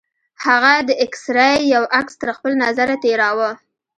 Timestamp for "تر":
2.21-2.29